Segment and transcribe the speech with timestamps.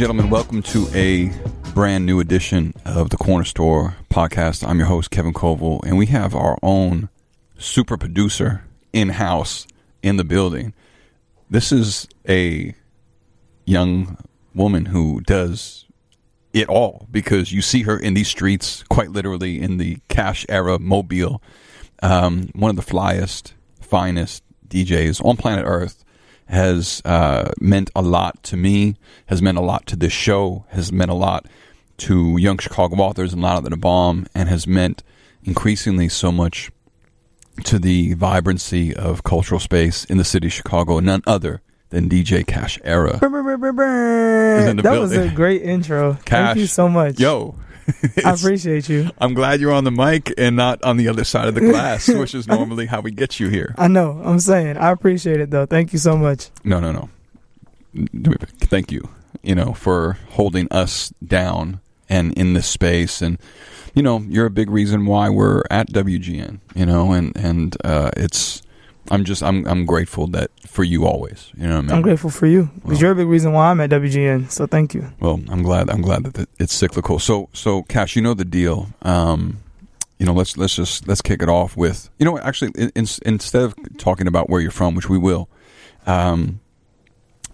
[0.00, 1.30] gentlemen, welcome to a
[1.74, 4.66] brand new edition of the Corner Store podcast.
[4.66, 7.10] I'm your host, Kevin Coval, and we have our own
[7.58, 9.66] super producer in house
[10.02, 10.72] in the building.
[11.50, 12.74] This is a
[13.66, 14.16] young
[14.54, 15.84] woman who does
[16.54, 20.78] it all because you see her in these streets, quite literally in the Ca$h Era
[20.78, 21.42] mobile.
[22.02, 26.06] Um, one of the flyest, finest DJs on planet Earth
[26.50, 28.96] has uh, meant a lot to me,
[29.26, 31.46] has meant a lot to this show, has meant a lot
[31.98, 35.02] to young Chicago authors and Louder Than a Bomb, and has meant
[35.44, 36.70] increasingly so much
[37.64, 42.46] to the vibrancy of cultural space in the city of Chicago, none other than DJ
[42.46, 43.18] Ca$h Era.
[43.18, 46.14] Brr, brr, brr, That was a great intro.
[46.24, 46.46] Cash.
[46.48, 47.18] Thank you so much.
[47.20, 47.54] Yo,
[48.24, 49.10] I appreciate you.
[49.18, 52.08] I'm glad you're on the mic and not on the other side of the glass,
[52.12, 53.74] which is normally how we get you here.
[53.78, 54.20] I know.
[54.24, 54.76] I'm saying.
[54.76, 55.66] I appreciate it though.
[55.66, 56.50] Thank you so much.
[56.64, 57.08] No, no, no.
[58.60, 59.08] Thank you,
[59.42, 63.22] you know, for holding us down and in this space.
[63.22, 63.38] And,
[63.94, 68.10] you know, you're a big reason why we're at WGN, you know, and, and, uh,
[68.16, 68.62] it's,
[69.10, 71.90] I'm just, I'm, I'm grateful that for you always, you know what I mean?
[71.96, 72.98] I'm grateful for you because Well.
[73.00, 74.50] you're a big reason why I'm at WGN.
[74.50, 75.10] So thank you.
[75.20, 75.90] Well, I'm glad.
[75.90, 77.18] I'm glad that it's cyclical.
[77.18, 78.88] So, so Cash, you know the deal.
[79.02, 79.58] Um,
[80.18, 83.06] you know, let's let's just let's kick it off with you know actually in, in,
[83.24, 85.48] instead of talking about where you're from, which we will,
[86.06, 86.60] um,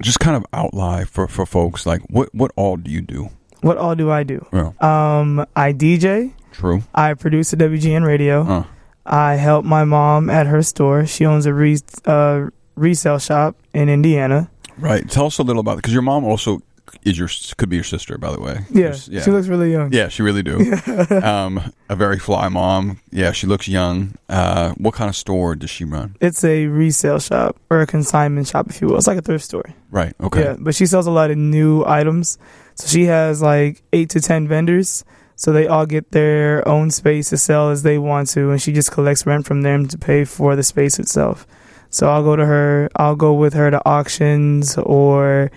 [0.02, 3.30] just kind of outline for for folks like what what all do you do?
[3.62, 4.44] What all do I do?
[4.52, 6.32] Well, Um, I DJ.
[6.52, 6.82] true.
[6.94, 8.42] I produce a WGN radio.
[8.42, 8.64] Uh,
[9.06, 11.06] I help my mom at her store.
[11.06, 14.50] She owns a re- uh, resale shop in Indiana.
[14.78, 15.08] right.
[15.08, 16.60] Tell us a little about it because your mom also
[17.02, 18.60] is your could be your sister, by the way.
[18.70, 19.22] Yeah, yeah.
[19.22, 19.92] she looks really young.
[19.92, 20.74] yeah, she really do.
[21.22, 23.00] um, a very fly mom.
[23.10, 24.16] Yeah, she looks young.
[24.28, 26.16] Uh, what kind of store does she run?
[26.20, 28.96] It's a resale shop or a consignment shop, if you will.
[28.96, 29.64] It's like a thrift store.
[29.90, 30.14] Right.
[30.20, 30.42] Okay.
[30.42, 32.38] Yeah, but she sells a lot of new items.
[32.74, 35.05] So she has like eight to ten vendors.
[35.39, 38.73] So they all get their own space to sell as they want to, and she
[38.73, 41.47] just collects rent from them to pay for the space itself.
[41.91, 42.89] So I'll go to her.
[42.97, 45.51] I'll go with her to auctions, or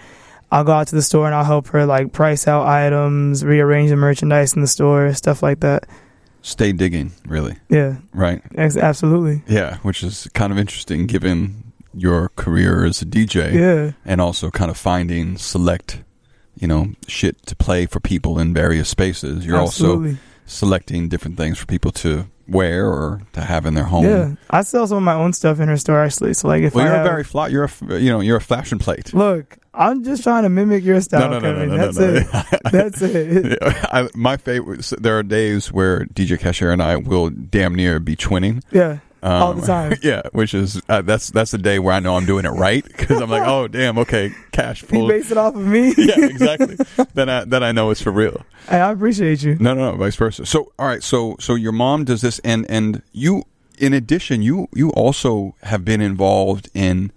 [0.52, 3.90] I'll go out to the store and I'll help her like price out items, rearrange
[3.90, 5.86] the merchandise in the store, stuff like that.
[6.42, 7.56] Stay digging, really.
[7.70, 8.42] Yeah, Right.
[8.56, 9.44] ex- absolutely.
[9.48, 14.50] Yeah, which is kind of interesting given your career as a DJ Yeah, and also
[14.50, 16.02] kind of finding select,
[16.60, 19.46] you know, shit to play for people in various spaces.
[19.46, 20.16] You're also
[20.46, 24.04] selecting different things for people to wear or to have in their home.
[24.06, 26.34] Yeah, I sell some of my own stuff in her store actually.
[26.34, 27.48] So like if Well, I you're have, a very fly.
[27.48, 29.14] You're a you know you're a fashion plate.
[29.14, 31.70] Look, I'm just trying to mimic your style, no, no, no, Kevin.
[31.70, 32.62] no, no, That's no, it.
[32.72, 33.58] That's it.
[33.62, 34.92] I, my favorite.
[35.00, 38.64] There are days where DJ Ca$h Era and I will damn near be twinning.
[38.72, 39.94] Yeah, Um, all the time.
[40.02, 42.84] Yeah, which is uh, that's that's the day where I know I'm doing it right
[42.84, 45.08] because I'm like, oh damn, okay, cash He full.
[45.08, 45.94] based it off of me.
[45.98, 46.78] yeah, exactly.
[47.14, 48.46] then I then I know it's for real.
[48.70, 49.56] Hey, I appreciate you.
[49.60, 50.46] No, no, no, vice versa.
[50.46, 53.44] So, all right, so so your mom does this, and and you,
[53.78, 57.12] in addition, you you also have been involved in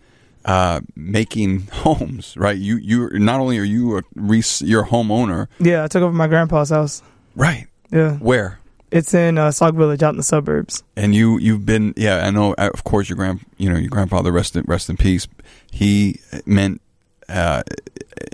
[0.44, 2.56] uh, making homes, right?
[2.56, 6.26] You you not only are you a res- you're homeowner, Yeah, I took over my
[6.26, 7.00] grandpa's house.
[7.36, 7.66] right?
[7.92, 8.58] Yeah, Where?
[8.92, 10.84] It's in uh, Sauk Village, out in the suburbs.
[10.96, 13.90] And you you've been yeah I know uh, of course your grand you know your
[13.90, 15.26] grandfather rest in, rest in peace
[15.70, 16.80] he meant
[17.28, 17.62] uh,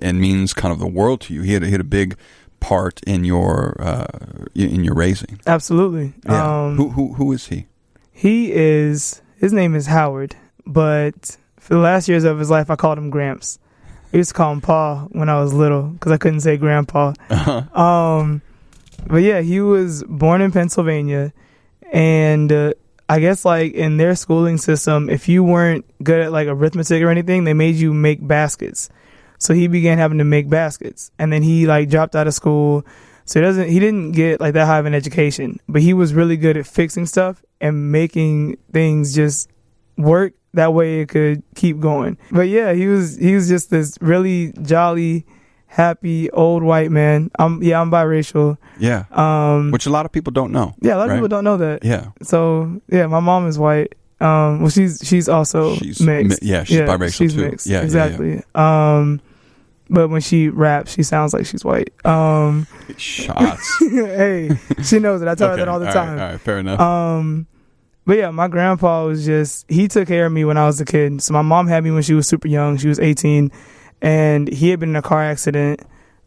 [0.03, 2.17] and means kind of the world to you he had he had a big
[2.61, 4.07] part in your uh,
[4.55, 6.13] in your raising Absolutely.
[6.27, 7.67] yeah Um, who who who is he
[8.13, 9.23] he is.
[9.37, 10.35] His name is Howard,
[10.67, 13.61] but for the last years of his life, I called him Gramps.
[14.13, 17.13] I used to call him Pa when I was little because I couldn't say Grandpa.
[17.31, 17.81] uh-huh.
[17.81, 18.43] Um,
[19.09, 21.33] but yeah, he was born in Pennsylvania,
[21.91, 22.73] and uh,
[23.09, 27.11] I guess like in their schooling system, if you weren't good at like arithmetic or
[27.11, 28.91] anything, they made you make baskets.
[29.39, 32.85] So he began having to make baskets, and then he like dropped out of school.
[33.25, 36.13] So he doesn't he didn't get like that high of an education, but he was
[36.13, 39.51] really good at fixing stuff and making things just
[39.97, 42.19] work that way it could keep going.
[42.31, 45.25] But yeah, he was he was just this really jolly,
[45.71, 47.31] happy old white man.
[47.39, 48.57] I'm yeah, I'm biracial.
[48.81, 51.45] yeah Um which a lot of people don't know yeah, a lot of people don't
[51.45, 51.85] know that.
[51.85, 53.95] yeah So yeah, my mom is white.
[54.21, 56.43] Um well she's she's also she's mixed.
[56.43, 57.67] mi- yeah she's biracial she's too mixed.
[57.67, 58.43] yeah yeah, exactly.
[58.55, 59.21] Um
[59.91, 61.93] but when she raps, she sounds like she's white.
[62.05, 62.67] Um
[62.97, 64.51] shots hey,
[64.83, 65.29] she knows it.
[65.29, 66.19] I tell her that all the right, time.
[66.19, 67.47] all right fair enough Um,
[68.05, 70.85] but yeah, my grandpa was just he took care of me when I was a
[70.87, 71.21] kid.
[71.23, 72.79] So my mom had me when she was super young.
[72.79, 73.53] She was 18,
[74.03, 75.81] and he had been in a car accident.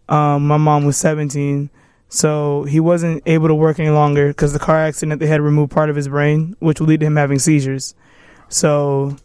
[0.10, 1.70] Um, my mom was 17,
[2.10, 5.72] so he wasn't able to work any longer because the car accident they had removed
[5.72, 7.96] part of his brain, which would lead to him having seizures.
[8.50, 9.16] So,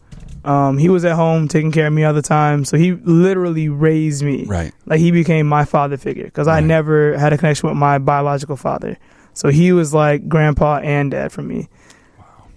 [0.45, 3.67] Um, he was at home taking care of me all the time, so he literally
[3.67, 4.45] raised me.
[4.45, 4.71] Right.
[4.85, 8.55] Like he became my father figure because I never had a connection with my biological
[8.55, 8.97] father.
[9.33, 11.67] So he was like grandpa and dad for me.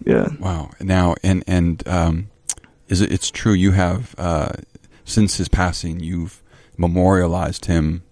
[0.04, 0.28] Yeah.
[0.38, 0.70] Wow.
[0.80, 2.28] Now, and and um,
[2.88, 3.10] is it?
[3.10, 3.54] It's true.
[3.54, 4.52] You have uh,
[5.10, 6.42] since his passing, you've
[6.76, 8.02] memorialized him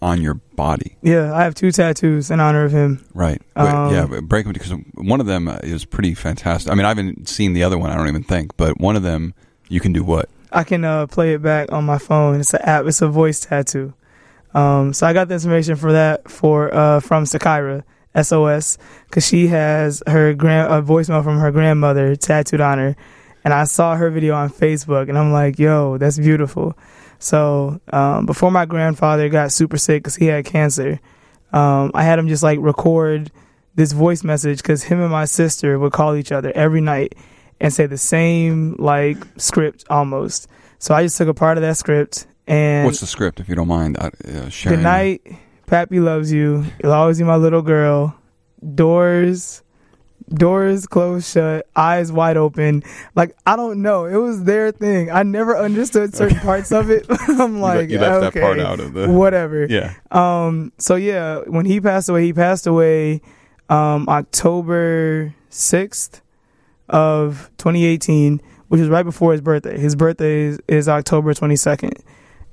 [0.00, 3.04] on your body, Yeah, I have two tattoos in honor of him.
[3.14, 3.40] right?
[3.54, 6.72] Um, yeah, break them because one of them is pretty fantastic.
[6.72, 7.90] I mean, I haven't seen the other one.
[7.90, 9.32] I don't even think, but one of them
[9.68, 10.28] you can do what?
[10.50, 12.40] I can uh, play it back on my phone.
[12.40, 12.84] It's an app.
[12.86, 13.94] It's a voice tattoo.
[14.54, 17.84] Um, so I got the information for that for uh, from Sakira
[18.20, 18.76] SOS
[19.08, 22.96] because she has her grand a voicemail from her grandmother tattooed on her,
[23.44, 26.76] and I saw her video on Facebook, and I'm like, yo, that's beautiful.
[27.18, 31.00] So um, before my grandfather got super sick because he had cancer,
[31.52, 33.30] um, I had him just like record
[33.74, 37.14] this voice message because him and my sister would call each other every night
[37.60, 40.48] and say the same like script almost.
[40.78, 43.54] So I just took a part of that script and What's the script, if you
[43.54, 44.78] don't mind uh, uh, sharing?
[44.78, 45.22] good night,
[45.66, 46.64] Pappy loves you.
[46.82, 48.16] You'll always be my little girl.
[48.74, 49.62] Doors,
[50.34, 52.82] doors closed shut, eyes wide open.
[53.14, 55.10] Like I don't know, it was their thing.
[55.10, 57.06] I never understood certain parts of it.
[57.28, 59.08] I'm like, you left okay, that part out of the.
[59.10, 59.66] whatever.
[59.72, 59.94] Yeah.
[60.10, 60.72] Um.
[60.78, 63.22] So yeah, when he passed away, he passed away,
[63.68, 66.20] um, October sixth
[66.88, 69.78] of 2018, which is right before his birthday.
[69.78, 72.00] His birthday is, is October 22nd,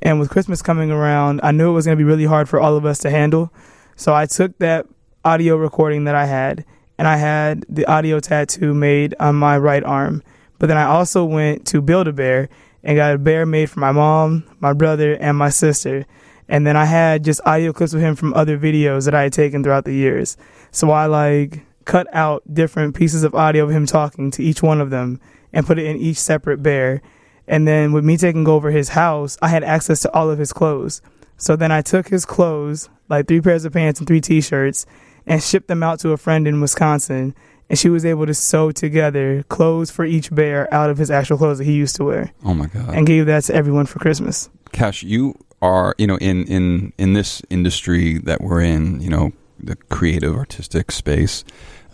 [0.02, 2.60] and with Christmas coming around, I knew it was going to be really hard for
[2.60, 3.52] all of us to handle.
[3.96, 4.86] So I took that
[5.26, 6.64] audio recording that I had,
[7.00, 10.22] and I had the audio tattoo made on my right arm.
[10.60, 12.50] But then I also went to Build a Bear
[12.84, 16.06] and got a bear made for my mom, my brother, and my sister.
[16.50, 19.32] And then I had just audio clips of him from other videos that I had
[19.32, 20.36] taken throughout the years.
[20.72, 24.82] So I like cut out different pieces of audio of him talking to each one
[24.82, 25.22] of them
[25.54, 27.02] and put it in each separate bear.
[27.48, 30.52] And then with me taking over his house, I had access to all of his
[30.52, 31.02] clothes.
[31.38, 34.86] So then I took his clothes, like three pairs of pants and three t-shirts,
[35.30, 37.34] and shipped them out to a friend in Wisconsin.
[37.70, 41.38] And she was able to sew together clothes for each bear out of his actual
[41.38, 42.96] clothes that he used to wear Oh my God.
[42.96, 44.50] and gave that to everyone for Christmas.
[44.72, 49.34] Cash, you are, you know, in, in, in this industry that we're in, you know,
[49.60, 51.44] the creative artistic space,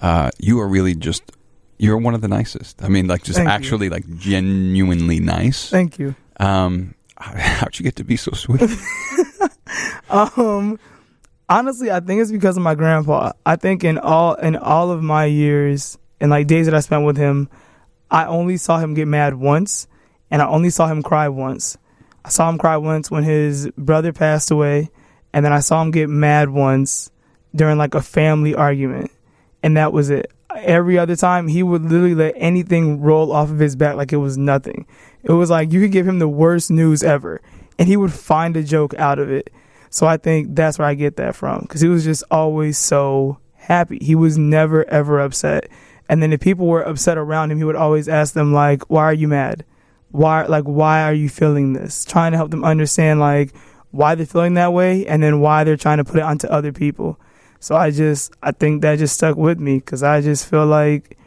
[0.01, 1.23] uh, you are really just,
[1.77, 2.81] you're one of the nicest.
[2.81, 3.53] I mean, like just Thank you.
[3.53, 5.69] actually like genuinely nice.
[5.69, 6.15] Thank you.
[6.39, 8.61] Um, how'd you get to be so sweet?
[10.09, 10.79] Um,
[11.49, 13.33] honestly, I think it's because of my grandpa.
[13.45, 17.05] I think in all in all of my years and like days that I spent
[17.05, 17.49] with him,
[18.09, 19.87] I only saw him get mad once,
[20.31, 21.77] and I only saw him cry once.
[22.23, 24.89] I saw him cry once when his brother passed away,
[25.33, 27.11] and then I saw him get mad once
[27.53, 29.11] during like a family argument,
[29.63, 30.31] and that was it.
[30.55, 34.17] Every other time, he would literally let anything roll off of his back like it
[34.17, 34.87] was nothing.
[35.23, 37.41] It was like you could give him the worst news ever,
[37.77, 39.51] and he would find a joke out of it.
[39.89, 43.39] So I think that's where I get that from because he was just always so
[43.55, 43.97] happy.
[44.01, 45.69] He was never ever upset.
[46.07, 49.03] And then if people were upset around him, he would always ask them like, "Why
[49.03, 49.65] are you mad?
[50.11, 53.53] Why like why are you feeling this?" Trying to help them understand like
[53.91, 56.71] why they're feeling that way and then why they're trying to put it onto other
[56.71, 57.19] people.
[57.59, 61.17] So I just I think that just stuck with me cuz I just feel like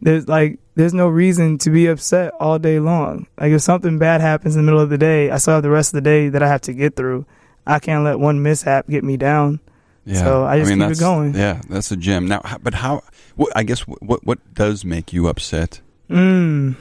[0.00, 3.26] there's like there's no reason to be upset all day long.
[3.38, 5.70] Like if something bad happens in the middle of the day, I still have the
[5.70, 7.26] rest of the day that I have to get through.
[7.66, 9.60] I can't let one mishap get me down.
[10.04, 10.18] Yeah.
[10.18, 11.34] So I just keep it going.
[11.34, 12.26] Yeah, that's a gem.
[12.26, 13.02] Now, but how?
[13.36, 15.80] What, I guess what, what what does make you upset?
[16.10, 16.76] Mm.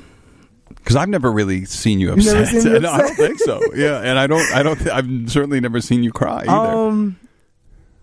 [0.69, 2.47] Because I've never really seen you upset.
[2.47, 3.61] seen me no, I don't think so.
[3.75, 4.51] Yeah, and I don't.
[4.53, 4.77] I don't.
[4.77, 6.51] Th- I've certainly never seen you cry either.
[6.51, 7.19] Um.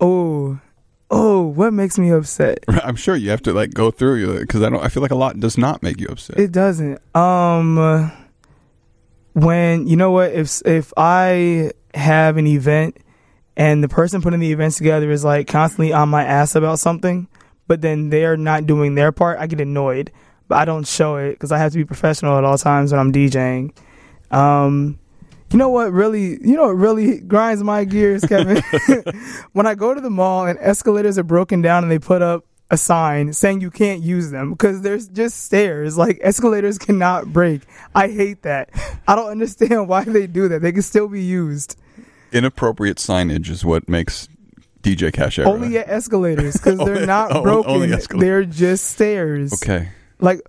[0.00, 0.60] Oh.
[1.10, 1.48] Oh.
[1.48, 2.60] What makes me upset?
[2.68, 4.84] I'm sure you have to like go through because I don't.
[4.84, 6.38] I feel like a lot does not make you upset.
[6.38, 7.00] It doesn't.
[7.16, 8.12] Um.
[9.32, 12.96] When you know what if if I have an event
[13.58, 17.26] and the person putting the events together is like constantly on my ass about something,
[17.66, 20.12] but then they're not doing their part, I get annoyed.
[20.46, 23.00] But I don't show it because I have to be professional at all times when
[23.00, 23.76] I'm DJing.
[24.30, 24.98] Um,
[25.50, 28.62] you know what really, you know what really grinds my gears, Kevin?
[29.52, 32.44] when I go to the mall and escalators are broken down and they put up
[32.70, 35.96] a sign saying you can't use them because there's just stairs.
[35.96, 37.62] Like escalators cannot break.
[37.94, 38.70] I hate that.
[39.08, 40.60] I don't understand why they do that.
[40.62, 41.76] They can still be used.
[42.32, 44.28] Inappropriate signage is what makes
[44.82, 45.48] DJ Ca$h Era.
[45.48, 47.98] Only at escalators because they're not Oh, broken.
[48.18, 49.52] They're just stairs.
[49.54, 49.88] okay.
[50.20, 50.40] Like,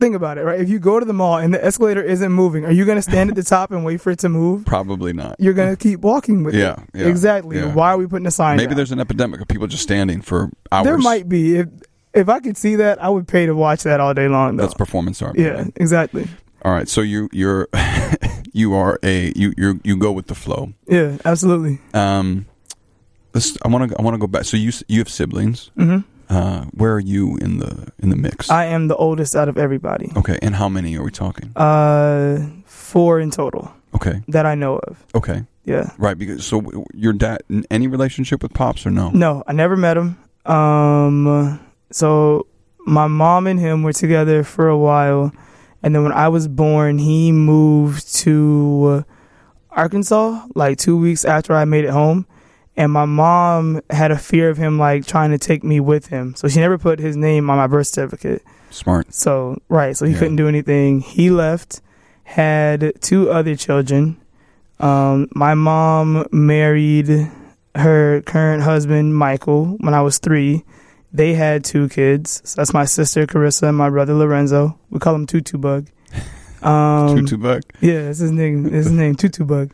[0.00, 0.60] think about it, right?
[0.60, 3.02] If you go to the mall and the escalator isn't moving, are you going to
[3.02, 4.64] stand at the top and wait for it to move?
[4.64, 5.36] Probably not.
[5.38, 7.00] You're going to keep walking with Yeah, it.
[7.00, 7.56] yeah, exactly.
[7.58, 7.72] yeah.
[7.74, 8.56] Why are we putting a sign?
[8.56, 10.84] Maybe there's an epidemic of people just standing for hours.
[10.84, 11.56] There might be.
[11.58, 11.68] If
[12.12, 14.56] if I could see that, I would pay to watch that all day long.
[14.56, 14.62] Though.
[14.64, 15.36] That's performance art.
[15.38, 16.26] yeah, exactly.
[16.62, 16.88] All right.
[16.88, 17.68] So you you're
[18.52, 20.72] you are a you you you go with the flow.
[20.86, 21.80] Yeah, absolutely.
[21.92, 22.46] Um.
[23.64, 23.98] I want to.
[23.98, 24.44] I want to go back.
[24.44, 25.70] So you you have siblings.
[25.76, 28.50] hmm Uh, where are you in the in the mix?
[28.50, 30.10] I am the oldest out of everybody.
[30.16, 30.38] okay.
[30.42, 31.52] And how many are we talking?
[31.56, 34.22] Uh, four in total Okay.
[34.28, 35.04] that I know of.
[35.14, 35.44] Okay.
[35.64, 35.90] Yeah.
[35.98, 36.16] Right.
[36.18, 39.10] Because so your dad any relationship with pops or no?
[39.10, 40.16] No, I never met him.
[40.46, 42.46] Um, so
[42.86, 45.32] my mom and him were together for a while,
[45.82, 49.04] and then when I was born, he moved to
[49.70, 52.26] Arkansas like two weeks after I made it home.
[52.76, 56.34] And my mom had a fear of him like trying to take me with him,
[56.34, 58.42] so she never put his name on my birth certificate.
[58.70, 59.14] Smart.
[59.14, 60.18] So right, so he Yeah.
[60.18, 61.00] couldn't do anything.
[61.00, 61.80] He left,
[62.24, 64.16] had two other children.
[64.80, 67.30] Um, my mom married
[67.76, 70.64] her current husband Michael when I was three.
[71.12, 72.42] They had two kids.
[72.44, 74.76] So that's my sister Carissa and my brother Lorenzo.
[74.90, 75.86] We call him Tutu Bug.
[76.64, 77.62] Um, two buck.
[77.82, 78.64] yeah, that's his name.
[78.64, 79.70] His name Tutu Bug.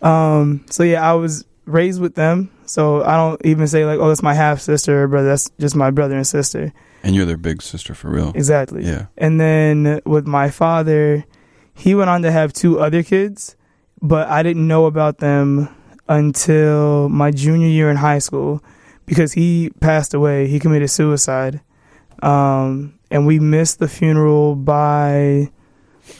[0.00, 2.50] Um, so yeah, I was raised with them.
[2.66, 5.28] So I don't even say like, oh, that's my half sister or brother.
[5.28, 6.72] That's just my brother and sister.
[7.02, 8.32] And you're their big sister for real.
[8.34, 8.84] Exactly.
[8.84, 9.06] Yeah.
[9.16, 11.24] And then with my father,
[11.74, 13.56] he went on to have two other kids,
[14.02, 15.68] but I didn't know about them
[16.08, 18.62] until my junior year in high school
[19.06, 20.46] because he passed away.
[20.46, 21.60] He committed suicide.
[22.22, 25.50] Um, and we missed the funeral by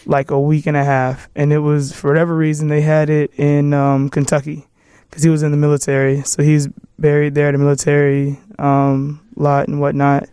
[0.06, 1.28] like a week and a half.
[1.36, 4.66] And it was, for whatever reason, they had it in um, Kentucky
[5.10, 6.22] because he was in the military.
[6.22, 10.28] So he's buried there at the military um, lot and whatnot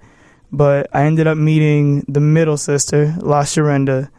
[0.51, 4.09] but I ended up meeting the middle sister, La Sharenda,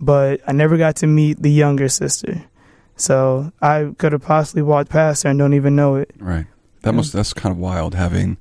[0.00, 2.42] but I never got to meet the younger sister.
[2.96, 6.10] So I could have possibly walked past her and don't even know it.
[6.18, 6.46] Right.
[6.82, 6.96] That Yeah.
[6.96, 7.12] must.
[7.12, 8.38] That's kind of wild having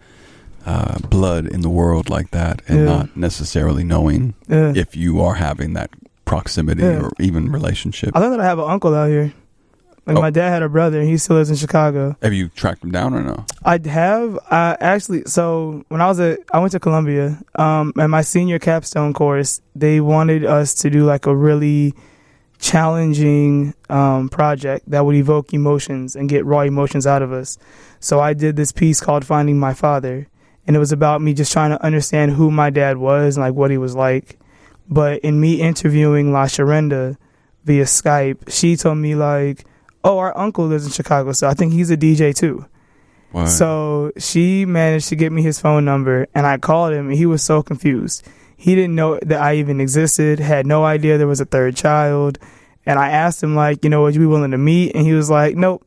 [0.66, 2.86] uh, blood in the world like that, and Yeah.
[2.86, 4.74] not necessarily knowing Yeah.
[4.76, 5.92] if you are having that
[6.26, 8.12] proximity or even relationship.
[8.16, 9.32] I learned that I have an uncle out here.
[10.08, 10.22] Like Oh.
[10.22, 12.16] my dad had a brother, and he still lives in Chicago.
[12.22, 13.46] Have you tracked him down or no?
[13.66, 15.24] I have I actually.
[15.26, 19.62] So when I was at, I went to Columbia, um, and my senior capstone course,
[19.76, 21.94] they wanted us to do like a really
[22.60, 27.58] challenging um, project that would evoke emotions and get raw emotions out of us.
[28.00, 30.28] So I did this piece called "Finding My Father,"
[30.66, 33.54] and it was about me just trying to understand who my dad was and like
[33.56, 34.40] what he was like.
[34.90, 37.18] But in me interviewing La Sharenda
[37.66, 39.66] via Skype, she told me like,
[40.08, 42.66] "Oh, our uncle lives in Chicago, so I think he's a DJ too."
[43.34, 43.46] Wow.
[43.46, 47.26] So she managed to get me his phone number, and I called him, and he
[47.26, 48.26] was so confused.
[48.56, 52.40] He didn't know that I even existed, had no idea there was a third child.
[52.88, 54.96] And I asked him, like, you know, would you be willing to meet?
[54.96, 55.86] And he was like, nope.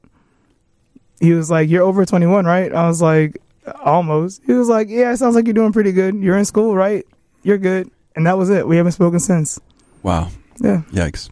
[1.19, 2.73] He was like, you're over 21, right?
[2.73, 3.41] I was like,
[3.83, 4.43] almost.
[4.47, 6.15] He was like, yeah, it sounds like you're doing pretty good.
[6.15, 7.05] You're in school, right?
[7.43, 7.91] You're good.
[8.15, 8.69] And that was it.
[8.69, 9.59] We haven't spoken since.
[10.03, 10.29] wow.
[10.61, 10.83] Yeah.
[10.93, 11.31] Yikes.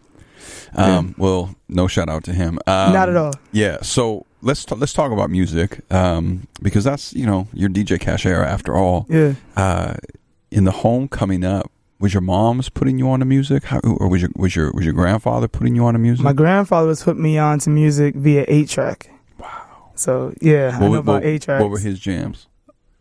[0.74, 2.58] Um, Well, no shout out to him.
[2.66, 3.32] Um, Not at all.
[3.52, 3.78] Yeah.
[3.82, 8.26] So let's t- let's talk about music um, because that's you know your DJ Ca$h
[8.26, 9.06] Era after all.
[9.08, 9.34] Yeah.
[9.56, 9.94] Uh,
[10.50, 11.70] in the home coming up,
[12.00, 14.84] was your mom's putting you on the music, How, or was your was your was
[14.84, 16.24] your grandfather putting you on the music?
[16.24, 19.10] My grandfather was put me on to music via 8 track.
[19.38, 19.90] Wow.
[19.94, 21.60] So, yeah, I know about 8 track.
[21.60, 22.46] what were his jams?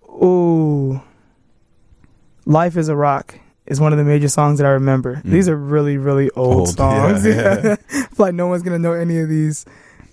[0.09, 1.00] Ooh.
[2.45, 5.17] Life is a Rock is one of the major songs that I remember.
[5.17, 5.24] Mm.
[5.24, 7.25] These are really, really old, Old, songs.
[7.25, 7.33] yeah,
[7.63, 7.75] yeah.
[7.91, 9.65] I feel like no one's gonna know any of these.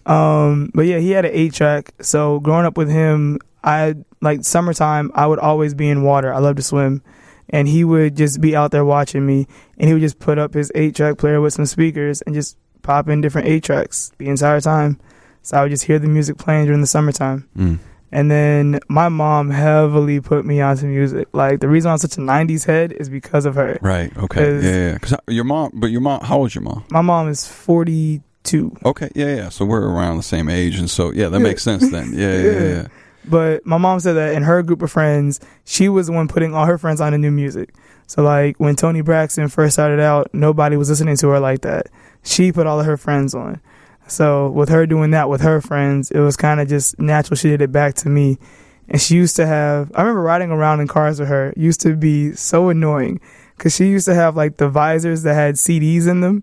[0.06, 1.94] Um, but yeah, he had an eight track.
[2.00, 6.32] So growing up with him, I like summertime, I would always be in water.
[6.32, 7.02] I love to swim.
[7.50, 9.46] And he would just be out there watching me
[9.78, 12.56] and he would just put up his eight track player with some speakers and just
[12.82, 14.98] pop in different eight tracks the entire time.
[15.42, 17.48] So I would just hear the music playing during the summertime.
[17.56, 17.78] Mm.
[18.14, 21.26] And then my mom heavily put me onto music.
[21.32, 23.76] Like the reason I'm such a '90s head is because of her.
[23.82, 24.16] Right.
[24.16, 24.54] Okay.
[24.54, 24.70] Yeah.
[24.70, 24.92] Yeah.
[24.94, 26.84] Because your mom, but your mom, how old's your mom?
[26.90, 29.10] My mom is 42, Okay.
[29.16, 29.34] Yeah.
[29.34, 29.48] Yeah.
[29.48, 32.12] So we're around the same age, and so yeah, that makes sense then.
[32.16, 32.36] Yeah.
[32.36, 32.50] Yeah.
[32.52, 32.68] Yeah.
[32.68, 32.86] yeah.
[33.24, 36.54] but my mom said that in her group of friends, she was the one putting
[36.54, 37.74] all her friends on the new music.
[38.06, 41.88] So like when Toni Braxton first started out, nobody was listening to her like that.
[42.22, 43.60] She put all of her friends on.
[44.06, 47.36] So with her doing that with her friends, it was kind of just natural.
[47.36, 48.38] She did it back to me.
[48.88, 51.96] And she used to have, I remember riding around in cars with her, used to
[51.96, 53.20] be so annoying
[53.56, 56.42] because she used to have like the visors that had CDs in them,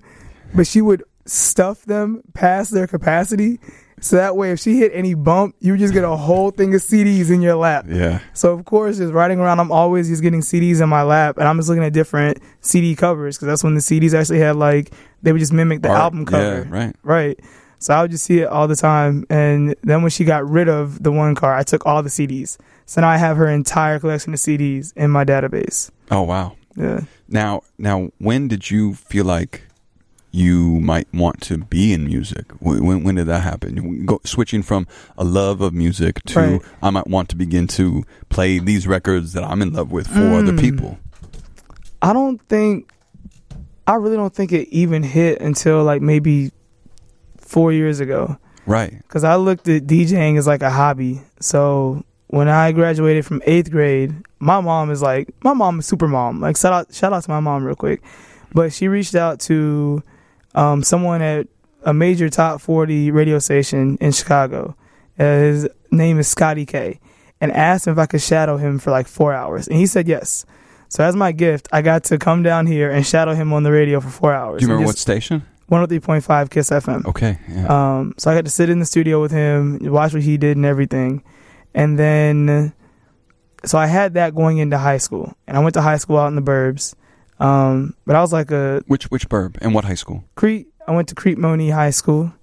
[0.55, 3.59] but she would stuff them past their capacity.
[4.01, 6.73] So that way, if she hit any bump, you would just get a whole thing
[6.73, 7.85] of CDs in your lap.
[7.87, 8.19] Yeah.
[8.33, 11.47] So of course, just riding around, I'm always just getting CDs in my lap, and
[11.47, 14.91] I'm just looking at different CD covers because that's when the CDs actually had like
[15.21, 15.99] they would just mimic the Art.
[15.99, 16.67] album cover.
[16.67, 16.75] Yeah.
[16.75, 16.95] Right.
[17.03, 17.39] Right.
[17.77, 19.25] So I would just see it all the time.
[19.29, 22.57] And then when she got rid of the one car, I took all the CDs.
[22.85, 25.89] So now I have her entire collection of CDs in my database.
[26.09, 26.55] Oh wow.
[26.75, 27.01] Yeah.
[27.27, 29.63] Now, now, when did you feel like
[30.31, 32.45] you might want to be in music?
[32.59, 34.05] When, when, did that happen?
[34.05, 36.61] Go, switching from a love of music to Right.
[36.81, 40.19] I might want to begin to play these records that I'm in love with for
[40.35, 40.59] other Mm.
[40.59, 40.97] people.
[42.01, 42.89] I don't think
[43.87, 46.51] I really don't think it even hit until like maybe
[47.37, 48.37] four years ago.
[48.65, 48.93] Right.
[49.01, 51.21] Because I looked at DJing as like a hobby.
[51.39, 56.07] So when I graduated from eighth grade, my mom is like my mom is super
[56.07, 56.39] mom.
[56.39, 58.01] Like shout out shout out to my mom real quick.
[58.53, 60.01] But she reached out to
[60.55, 61.47] um, someone at
[61.83, 64.75] a major top forty radio station in Chicago.
[65.19, 66.99] Uh, his name is Scotty K,
[67.39, 70.07] and asked him if I could shadow him for like four hours, and he said
[70.07, 70.45] yes.
[70.89, 73.71] So as my gift, I got to come down here and shadow him on the
[73.71, 74.59] radio for four hours.
[74.59, 75.45] Do you remember what station?
[75.67, 77.05] One hundred three point five Kiss FM.
[77.05, 77.39] Okay.
[77.49, 77.99] Yeah.
[77.99, 80.57] Um, so I got to sit in the studio with him, watch what he did
[80.57, 81.23] and everything.
[81.73, 82.73] And then,
[83.63, 85.33] so I had that going into high school.
[85.47, 86.93] And I went to high school out in the burbs.
[87.41, 90.23] Um, but I was like a which which burb and what high school?
[90.35, 90.67] Crete.
[90.87, 92.33] I went to Crete-Monee High School.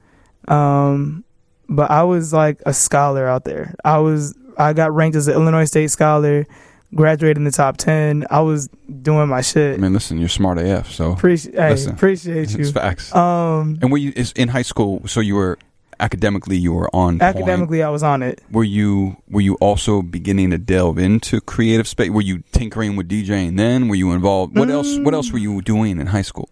[0.47, 1.25] Um,
[1.69, 3.75] but I was like a scholar out there.
[3.85, 6.47] I was, I got ranked as an Illinois State scholar,
[6.95, 8.26] graduated in the top 10.
[8.31, 8.69] I was
[9.02, 9.75] doing my shit.
[9.75, 12.61] I mean, listen, you're smart AF, so Appreciate, hey, Listen, appreciate you.
[12.61, 13.14] it's facts.
[13.14, 15.07] Um, and were you in high school?
[15.07, 15.59] So you were
[16.00, 17.23] academically you were on point.
[17.23, 18.43] academically, I was on it.
[18.50, 22.11] Were you were you also beginning to delve into creative space?
[22.11, 23.88] Were you tinkering with DJing then?
[23.88, 24.57] Were you involved?
[24.57, 24.99] What else?
[24.99, 26.49] What else were you doing in high school?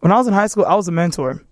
[0.00, 1.42] when I was in high school, I was a mentor.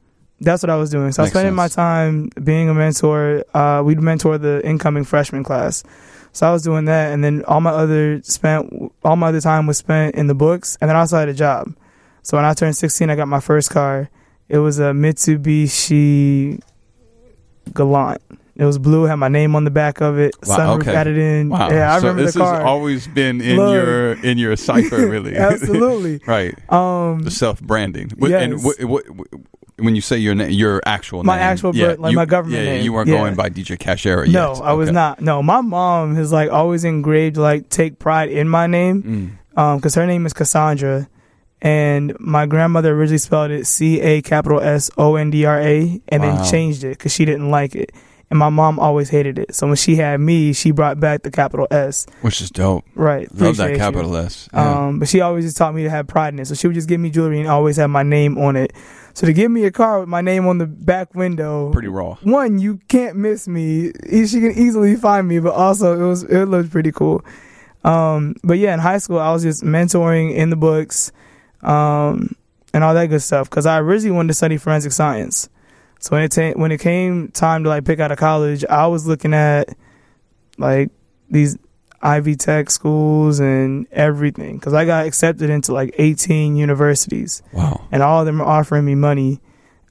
[0.41, 1.13] That's what I was doing.
[1.13, 3.45] So I was Makes spending my time being a mentor.
[3.55, 5.83] Uh, we'd mentor the incoming freshman class.
[6.33, 9.67] So I was doing that, and then all my other spent all my other time
[9.67, 11.75] was spent in the books, and then I also had a job.
[12.23, 14.11] So when I turned 16, I got my first car.
[14.49, 16.61] It was a Mitsubishi
[17.75, 18.21] Galant.
[18.57, 20.35] It was blue, had my name on the back of it.
[20.45, 20.95] Wow, sunroof okay.
[20.97, 21.49] added in.
[21.49, 21.71] Wow.
[21.71, 22.57] Yeah, I so remember this the car.
[22.57, 23.73] has always been in Look.
[23.73, 25.37] your in your cipher, really.
[25.37, 26.21] Absolutely.
[26.27, 26.55] right.
[26.73, 28.11] Um, The self branding.
[28.21, 28.65] And Yes.
[28.65, 29.05] what, what,
[29.79, 32.65] when you say your your actual My name, actual yeah, birth- like you- my government
[32.65, 32.85] yeah, name.
[32.85, 33.19] you weren't Yeah.
[33.19, 34.33] going by DJ Ca$h Era Yet.
[34.33, 34.55] No.
[34.55, 34.95] I was Okay.
[34.95, 35.21] not.
[35.21, 39.61] No, my mom has like always engraved like take pride in my name Mm.
[39.63, 41.07] um because her name is Cassandra,
[41.61, 46.01] and my grandmother originally spelled it C A capital S O N D R A
[46.09, 46.37] and Wow.
[46.37, 47.91] then changed it because she didn't like it,
[48.31, 49.55] and my mom always hated it.
[49.55, 52.07] So when she had me, she brought back the capital S.
[52.21, 52.85] Which is dope.
[52.95, 53.77] Right, Love that you.
[53.77, 54.49] capital S.
[54.53, 54.87] Yeah.
[54.87, 56.47] Um, but she always just taught me to have pride in it.
[56.47, 58.73] So she would just give me jewelry and always have my name on it.
[59.15, 62.15] So to give me a car with my name on the back window, Pretty raw.
[62.23, 63.91] one, you can't miss me.
[64.09, 67.25] She can easily find me, but also it was it looked pretty cool.
[67.85, 71.11] Um, but yeah, in high school, I was just mentoring in the books,
[71.63, 72.35] um,
[72.75, 73.49] and all that good stuff.
[73.51, 75.49] Because I originally wanted to study forensic science.
[76.01, 78.87] So when it ta- when it came time to like pick out a college, I
[78.87, 79.69] was looking at
[80.59, 80.91] like
[81.31, 81.59] these
[82.01, 84.57] Ivy Tech schools and everything.
[84.59, 87.81] Because I got accepted into like 18 universities, Wow.
[87.91, 89.41] and all of them are offering me money.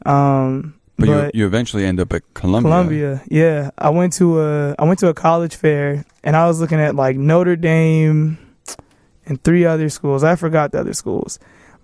[0.05, 2.69] Um, But, but you you eventually end up at Columbia.
[2.71, 3.71] Columbia, yeah.
[3.77, 6.95] I went to a I went to a college fair and I was looking at
[6.95, 8.37] like Notre Dame
[9.25, 10.23] and three other schools.
[10.23, 11.37] I forgot the other schools.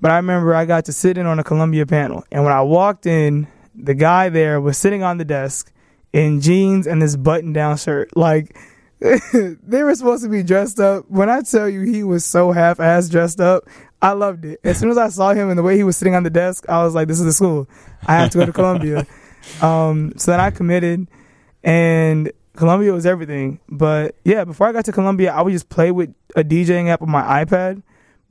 [0.03, 2.61] But I remember I got to sit in on a Columbia panel and when I
[2.61, 5.71] walked in, the guy there was sitting on the desk
[6.11, 8.13] in jeans and this button down shirt.
[8.13, 8.53] Like
[8.99, 11.09] they were supposed to be dressed up.
[11.09, 13.63] When I tell you he was so half ass dressed up,
[14.01, 14.59] I loved it.
[14.65, 16.65] As soon as I saw him and the way he was sitting on the desk,
[16.67, 17.69] I was like, This is the school.
[18.05, 19.07] I have to go to Columbia.
[19.61, 21.05] Um, so then I committed,
[21.65, 23.59] and Columbia was everything.
[23.67, 27.01] But yeah, before I got to Columbia, I would just play with a DJing app
[27.01, 27.83] on my iPad,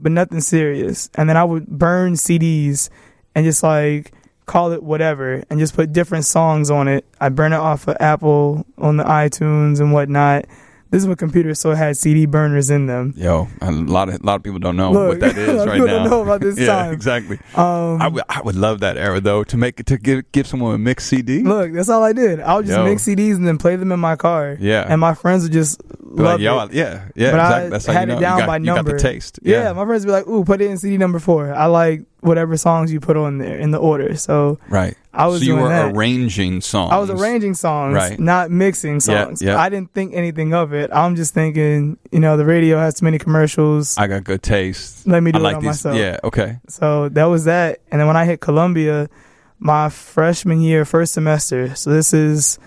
[0.03, 1.09] but nothing serious.
[1.15, 2.91] And then I would burn CDs
[3.35, 4.13] and just like
[4.47, 7.05] call it whatever, and just put different songs on it.
[7.21, 10.47] I burn it off of Apple on the iTunes and whatnot.
[10.93, 13.15] This is when computers still had CD burners in them.
[13.17, 15.51] Yo, a lot of a lot of people don't know Look, what that is a
[15.53, 15.93] is lot right people now.
[16.03, 16.93] don't know about this yeah, time.
[16.93, 17.39] exactly.
[17.55, 20.47] Um, I would I would love that era though to make it to give give
[20.47, 21.43] someone a mixed CD.
[21.43, 22.41] look, that's all I did.
[22.41, 22.85] I would just Yo.
[22.85, 24.57] mix CDs and then play them in my car.
[24.61, 24.85] Yeah.
[24.87, 26.61] and my friends would just Be like, love yo, it.
[26.61, 27.71] I- yeah, yeah, But I exactly.
[27.71, 28.93] That's how had you know it down you got, by you got number.
[28.93, 29.41] the taste.
[29.43, 29.63] Yeah.
[29.63, 31.55] Yeah, my friends would be like, "Ooh, put it in CD number four.
[31.55, 34.97] I like whatever songs you put on there in the order." So right.
[35.15, 35.95] I was so you were that.
[35.95, 36.91] arranging songs.
[36.91, 38.19] I was arranging songs, Right.
[38.19, 39.43] not mixing Yeah, songs.
[39.43, 39.59] yeah.
[39.61, 40.89] I didn't think anything of it.
[40.91, 43.99] I'm just thinking, you know, the radio has too many commercials.
[43.99, 45.07] I got good taste.
[45.07, 45.67] Let me do I it like on these.
[45.85, 45.97] myself.
[45.99, 46.19] Yeah.
[46.25, 46.57] Okay.
[46.69, 47.81] So that was that.
[47.91, 49.11] And then when I hit Columbia,
[49.59, 52.59] my freshman year, first semester, so this is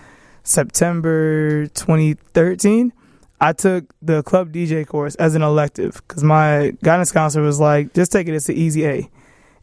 [0.44, 2.92] September 2013,
[3.40, 7.92] I took the club DJ course as an elective because my guidance counselor was like,
[7.92, 9.10] just take it, it's the easy A.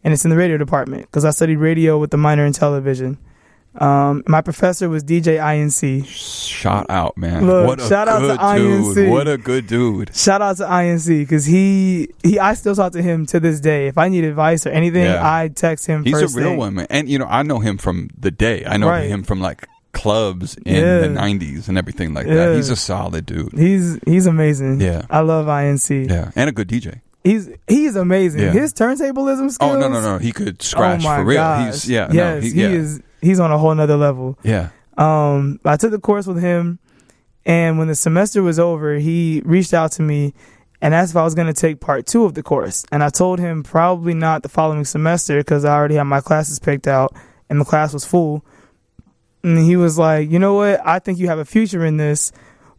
[0.04, 3.18] And it's in the radio department because I studied radio with the minor in television.
[3.76, 6.06] Um, my professor was DJ INC.
[6.06, 7.48] Shout out, man!
[7.48, 8.94] Look, what a shout out to INC.
[8.96, 9.10] dude!
[9.10, 10.16] What a good dude!
[10.16, 13.88] Shout out to INC because he he I still talk to him to this day.
[13.88, 15.22] If I need advice or anything, Yeah.
[15.24, 16.04] I text him.
[16.04, 16.58] He's a real thing.
[16.58, 16.88] one, man.
[16.92, 18.63] And you know, I know him from the day.
[18.66, 19.10] I know Right.
[19.10, 21.00] him from like clubs in Yeah.
[21.00, 22.36] the '90s and everything like Yeah.
[22.48, 22.56] that.
[22.56, 23.54] He's a solid dude.
[23.58, 24.82] He's he's amazing.
[24.82, 25.04] Yeah.
[25.10, 26.08] I love INC.
[26.12, 27.00] Yeah, and a good DJ.
[27.24, 28.42] He's he's amazing.
[28.42, 28.52] Yeah.
[28.52, 29.76] His turntablism skills.
[29.76, 30.18] Oh no, no, no!
[30.18, 31.38] He could scratch oh my for real.
[31.38, 31.66] Gosh.
[31.66, 33.02] He's yeah, yes, he, he yeah, is.
[33.22, 34.38] He's on a whole nother level.
[34.44, 34.70] yeah.
[34.98, 36.80] Um, I took the course with him,
[37.46, 40.34] and when the semester was over, he reached out to me
[40.84, 42.86] and asked if I was going to take part two of the course.
[42.92, 46.60] And I told him probably not the following semester because I already had my classes
[46.60, 47.16] picked out
[47.50, 48.46] and the class was full.
[49.44, 50.86] And he was like, you know what?
[50.86, 52.34] I think you have a future in this.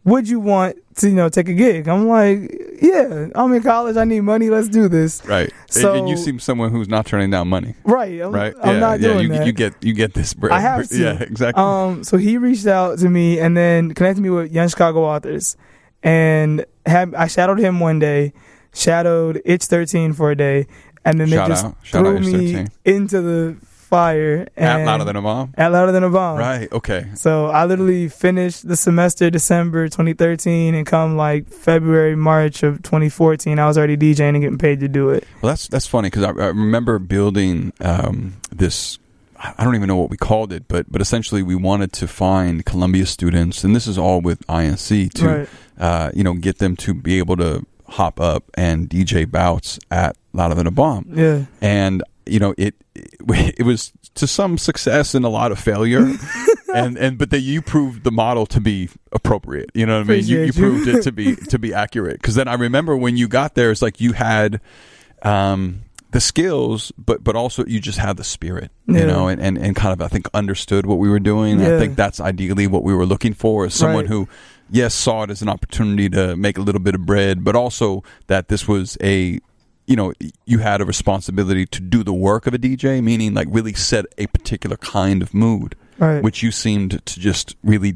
[0.05, 1.87] Would you want to, you know, take a gig?
[1.87, 3.97] I'm like, yeah, I'm in college.
[3.97, 4.49] I need money.
[4.51, 5.25] Let's do this.
[5.25, 5.51] Right.
[5.67, 7.73] So- and, you seem someone who's not turning down money.
[7.83, 8.21] Right.
[8.21, 8.53] I'm, Right.
[8.61, 8.79] I'm yeah.
[8.79, 9.07] not yeah.
[9.13, 9.45] doing you, that.
[9.47, 10.53] you get you get this bread.
[10.53, 10.97] I have to.
[10.97, 11.17] Yeah.
[11.21, 11.61] Exactly.
[11.61, 15.57] Um, so he reached out to me and then connected me with Young Chicago Authors,
[16.03, 18.31] and had I shadowed him one day,
[18.75, 20.67] shadowed Itch Thirteen for a day,
[21.03, 21.77] and then Shout they just out.
[21.87, 22.67] Threw me 13.
[22.85, 23.57] into the
[23.95, 24.47] fire.
[24.57, 25.53] And At louder than a mom.
[25.57, 26.37] at louder than a bomb.
[26.37, 26.71] Right.
[26.71, 27.05] Okay.
[27.15, 33.57] So I literally finished the semester December 2013, and come like February March of 2014,
[33.59, 35.23] I was already DJing and getting paid to do it.
[35.41, 38.99] Well, that's that's funny because I, I remember building um, this.
[39.37, 42.65] I don't even know what we called it, but but essentially we wanted to find
[42.65, 45.49] Columbia students, and this is all with INC to Right.
[45.77, 50.15] uh, you know get them to be able to hop up and DJ bouts at
[50.33, 51.45] Louder Than a Bomb, Yeah.
[51.61, 56.13] and you know it it was to some success and a lot of failure.
[56.73, 59.69] and and but that you proved the model to be appropriate.
[59.73, 60.25] You know what I mean?
[60.25, 62.21] You, you proved it to be to be accurate.
[62.21, 64.61] Because then I remember when you got there, it's like you had
[65.23, 65.81] um,
[66.11, 68.71] the skills, but but also you just had the spirit.
[68.87, 69.05] You Yeah.
[69.05, 71.61] know, and, and and kind of I think understood what we were doing.
[71.61, 74.07] I think that's ideally what we were looking for, is someone Right.
[74.09, 74.27] who
[74.69, 78.03] yes saw it as an opportunity to make a little bit of bread, but also
[78.27, 79.39] that this was a
[79.87, 80.13] you know
[80.45, 84.05] you had a responsibility to do the work of a DJ, meaning like really set
[84.17, 86.21] a particular kind of mood Right.
[86.21, 87.95] which you seemed to just really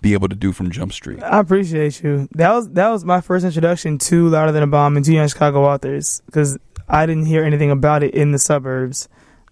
[0.00, 1.22] be able to do from Jump Street.
[1.22, 2.28] I appreciate you.
[2.34, 5.28] That was that was my first introduction to Louder Than a Bomb and to Young
[5.28, 6.56] Chicago authors because
[6.88, 9.08] I didn't hear anything about it in the suburbs,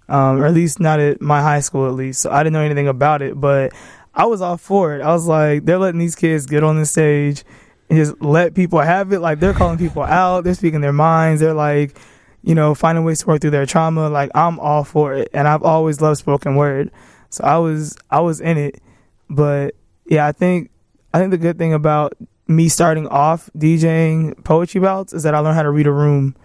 [0.08, 2.20] um, or at least not at my high school at least.
[2.20, 3.72] So I didn't know anything about it, but
[4.14, 5.02] I was all for it.
[5.02, 7.42] I was like, they're letting these kids get on the stage
[7.90, 9.20] just let people have it.
[9.20, 11.98] Like they're calling people out, they're speaking their minds, they're like,
[12.42, 14.08] you know, finding ways to work through their trauma.
[14.08, 16.90] Like I'm all for it, and I've always loved spoken word,
[17.30, 18.82] so I was I was in it,
[19.28, 19.74] but
[20.06, 20.70] yeah, I think
[21.12, 22.14] I think the good thing about
[22.46, 26.36] me starting off DJing poetry bouts is that I learned how to read a room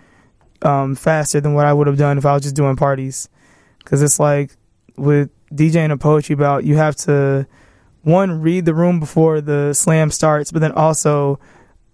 [0.62, 3.30] um, faster than what I would have done if I was just doing parties.
[3.80, 4.56] Because it's like
[4.97, 7.47] with DJing a poetry bout, you have to
[8.10, 11.39] one read the room before the slam starts, but then also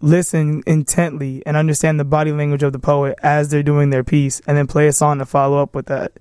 [0.02, 4.42] listen intently and understand the body language of the poet as they're doing their piece,
[4.48, 6.12] and then play a song to follow up with that.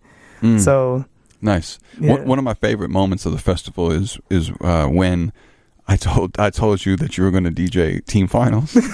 [0.43, 1.05] Mm, So
[1.41, 1.79] nice.
[2.01, 2.13] yeah.
[2.13, 5.33] One, one of my favorite moments of the festival is is uh, when
[5.89, 8.77] I told I told you that you were going to DJ team finals.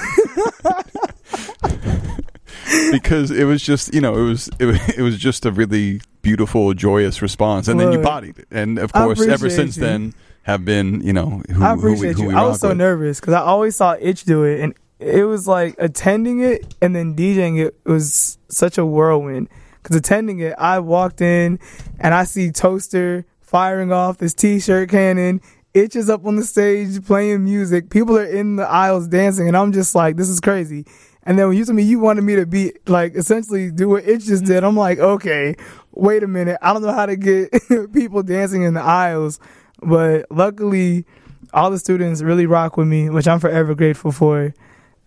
[2.92, 6.00] because it was just you know it was it, was- it was just a really
[6.22, 9.82] beautiful joyous response and then you bodied it and of course ever since you.
[9.82, 12.36] then have been you know who, I who we, appreciate who you.
[12.36, 12.78] I was so with.
[12.78, 16.94] nervous because I always saw Itch do it, and it was like attending it and
[16.94, 19.48] then DJing it was such a whirlwind.
[19.82, 21.58] Because attending it, I walked in
[21.98, 25.40] and I see Toaster firing off this T-shirt cannon.
[25.72, 27.88] Itch is up on the stage playing music.
[27.90, 30.84] People are in the aisles dancing, and I'm just like, this is crazy.
[31.22, 34.04] And then when you told me you wanted me to be like essentially do what
[34.04, 35.54] Itch just did, I'm like, okay,
[35.92, 36.58] wait a minute.
[36.60, 37.52] I don't know how to get
[37.92, 39.38] people dancing in the aisles,
[39.82, 41.04] but luckily,
[41.52, 44.54] all the students really rock with me, which I'm forever grateful for.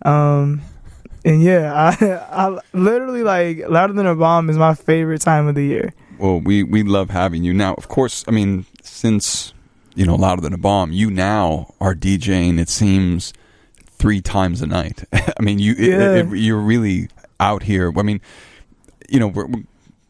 [0.04, 0.62] Um,
[1.26, 5.56] and yeah, I, I literally like louder than a bomb is my favorite time of
[5.56, 5.94] the year.
[6.20, 7.54] Well, we we love having you.
[7.54, 9.54] Now, of course, I mean, since
[9.96, 12.60] you know louder than a bomb, you now are DJing.
[12.60, 13.34] It seems
[13.90, 15.04] three times a night.
[15.14, 16.14] I mean, you it- Yeah.
[16.16, 17.08] it- you're really
[17.40, 17.92] out here.
[17.98, 18.22] I mean,
[19.10, 19.64] you know, we're, we're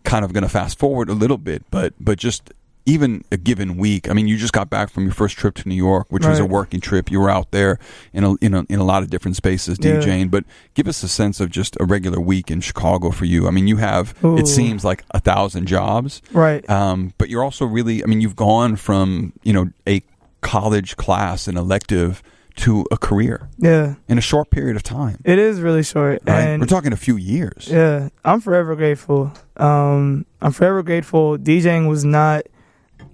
[0.03, 2.51] kind of going to fast forward a little bit, but but just
[2.85, 4.09] even a given week.
[4.09, 6.39] I mean, you just got back from your first trip to New York, which was
[6.39, 7.09] a working trip.
[7.09, 7.79] You were out there
[8.11, 9.97] in a in a, in a lot of different spaces Yeah.
[10.01, 10.29] DJing.
[10.31, 10.43] But
[10.73, 13.47] give us a sense of just a regular week in Chicago for you.
[13.47, 14.37] I mean, you have Ooh.
[14.37, 16.21] it seems like a thousand jobs.
[16.31, 16.67] Right.
[16.69, 20.01] Um, but you're also really, I mean, you've gone from, you know, a
[20.41, 22.21] college class, an elective,
[22.55, 23.95] to a career Yeah.
[24.07, 25.17] in a short period of time.
[25.25, 26.21] It is really short.
[26.27, 26.39] Right?
[26.41, 27.67] And We're talking a few years.
[27.71, 29.31] Yeah, I'm forever grateful.
[29.57, 31.37] Um, I'm forever grateful.
[31.39, 32.43] DJing was not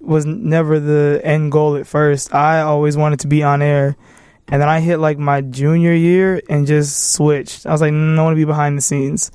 [0.00, 2.34] was never the end goal at first.
[2.34, 3.96] I always wanted to be on air.
[4.48, 7.66] And then I hit like my junior year and just switched.
[7.66, 9.30] I was like, no, I want to be behind the scenes.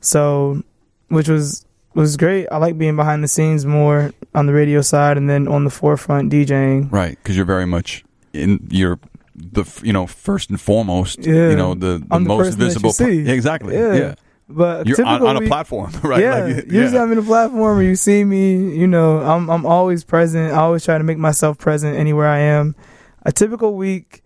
[0.00, 0.62] So,
[1.08, 2.46] which was was great.
[2.52, 5.70] I like being behind the scenes more on the radio side and then on the
[5.70, 6.90] forefront DJing.
[6.92, 9.00] Right, because you're very much in you're
[9.34, 11.50] the you know first and foremost Yeah.
[11.50, 13.28] you know the, the the most person that you visible see.
[13.28, 13.94] Exactly Yeah.
[13.94, 14.14] yeah,
[14.52, 17.82] But you're on, on a platform right Yeah, Like, usually I'm in a platform where
[17.82, 18.76] you see me.
[18.76, 20.52] You know, I'm I'm always present.
[20.52, 22.74] I always try to make myself present anywhere I am.
[23.22, 24.22] A typical week.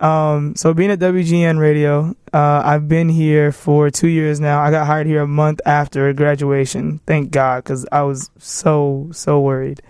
[0.00, 4.60] Um, so being at WGN Radio, uh, I've been here for two years now.
[4.60, 7.00] I got hired here a month after graduation.
[7.06, 9.80] Thank God, because I was so so worried.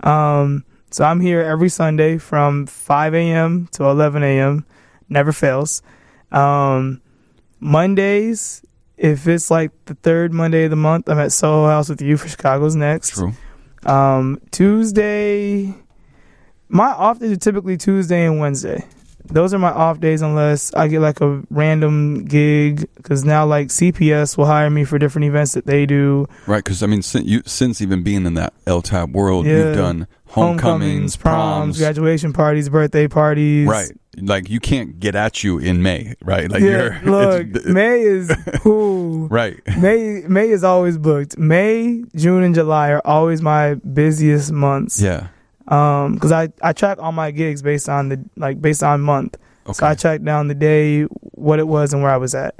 [0.00, 3.68] Um, so I'm here every Sunday from 5 a.m.
[3.72, 4.66] to 11 a.m.
[5.08, 5.80] Never fails.
[6.32, 7.00] Um,
[7.60, 8.62] Mondays,
[9.02, 12.16] if it's like the third Monday of the month, I'm at Soho House with you
[12.16, 13.10] for Chicago's next.
[13.10, 13.34] true
[13.84, 15.74] Um, Tuesday,
[16.68, 18.86] my off days are typically Tuesday and Wednesday.
[19.32, 23.68] Those are my off days unless I get like a random gig because now like
[23.68, 26.26] CPS will hire me for different events that they do.
[26.46, 29.56] right because I mean since you since even being in that LTAB world Yeah.
[29.68, 33.66] you've done homecomings, proms, graduation parties, birthday parties.
[33.68, 37.64] right like you can't get at you in May right like yeah, you're look, it's-
[37.66, 38.30] May is
[38.62, 41.38] who right May May is always booked.
[41.38, 45.00] May, June, and July are always my busiest months.
[45.00, 45.28] yeah
[45.72, 49.38] Um, because I I track all my gigs based on the like based on month.
[49.66, 52.54] okay So I track down the day, what it was, and where I was at.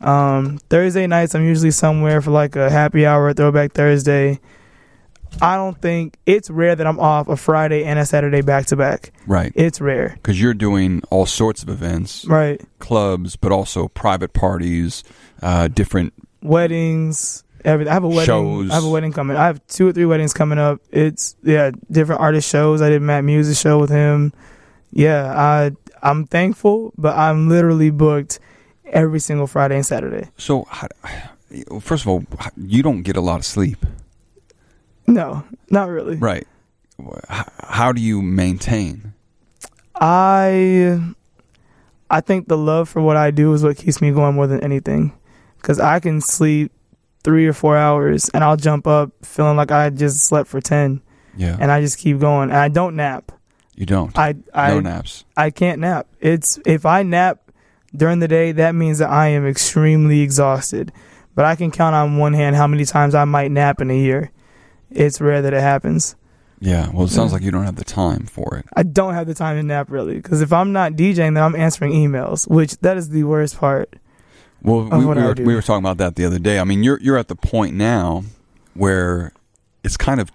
[0.00, 4.40] Um, Thursday nights, I'm usually somewhere for like a happy hour, throwback Thursday.
[5.40, 8.76] I don't think it's rare that I'm off a Friday and a Saturday back to
[8.76, 9.12] back.
[9.26, 12.60] right It's rare, because you're doing all sorts of events right?
[12.80, 15.04] clubs but also private parties
[15.40, 16.12] uh different
[16.42, 17.90] Weddings, everything.
[17.90, 18.24] I have a wedding.
[18.26, 18.70] Shows.
[18.70, 19.36] I have a wedding coming.
[19.36, 20.80] I have two or three weddings coming up.
[20.90, 22.82] It's yeah, different artist shows.
[22.82, 24.32] I did Matt Muse's show with him.
[24.92, 25.72] Yeah, I
[26.02, 28.38] I'm thankful, but I'm literally booked
[28.86, 30.28] every single Friday and Saturday.
[30.36, 30.66] So,
[31.80, 32.24] first of all,
[32.56, 33.78] you don't get a lot of sleep,
[35.06, 36.16] No, not really.
[36.16, 36.46] right?
[37.28, 39.14] How, how do you maintain?
[39.94, 41.00] I
[42.10, 44.60] I think the love for what I do is what keeps me going more than
[44.62, 45.12] anything.
[45.62, 46.72] Cuz I can sleep
[47.24, 51.00] 3 or 4 hours and I'll jump up feeling like I just slept for 10
[51.36, 52.50] Yeah, and I just keep going.
[52.50, 53.32] And I don't nap.
[53.74, 54.16] you don't.
[54.18, 55.24] I I no naps.
[55.36, 56.06] I can't nap.
[56.20, 57.50] It's if I nap
[57.94, 60.92] during the day, that means that I am extremely exhausted.
[61.34, 63.98] But I can count on one hand how many times I might nap in a
[63.98, 64.30] year.
[64.90, 66.14] It's rare that it happens.
[66.60, 66.90] Yeah.
[66.92, 67.34] Well, it sounds mm.
[67.34, 68.66] like you don't have the time for it.
[68.76, 71.56] I don't have the time to nap really because if I'm not DJing, then I'm
[71.56, 73.94] answering emails, which that is the worst part.
[74.62, 76.58] Well, Of we, we were we were talking about that the other day.
[76.58, 78.22] I mean, you're you're at the point now
[78.74, 79.32] where
[79.84, 80.30] it's kind of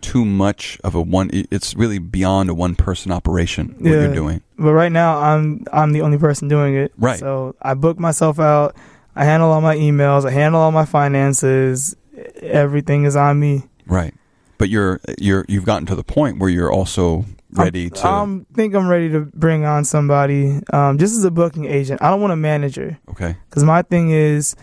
[0.00, 1.30] too much of a one.
[1.32, 3.74] It's really beyond a one person operation.
[3.78, 4.00] What Yeah.
[4.02, 6.92] you're doing, But right now, I'm I'm the only person doing it.
[6.98, 7.18] Right.
[7.18, 8.76] So I book myself out.
[9.16, 10.24] I handle all my emails.
[10.24, 11.96] I handle all my finances.
[12.40, 13.64] Everything is on me.
[13.86, 14.14] right?
[14.62, 18.06] But you're you're you've gotten to the point where you're also ready to.
[18.06, 20.60] I think I'm ready to bring on somebody.
[20.72, 23.34] Um, just as a booking agent, I don't want a manager okay.
[23.50, 24.54] because my thing is,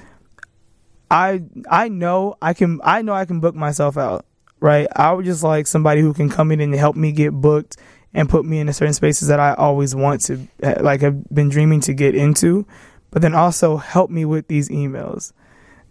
[1.11, 4.25] I I know I can I know I can book myself out.
[4.61, 4.87] Right.
[4.95, 7.75] I would just like somebody who can come in and help me get booked
[8.13, 10.47] and put me into certain spaces that I always want to
[10.79, 12.65] like have been dreaming to get into,
[13.11, 15.33] but then also help me with these emails.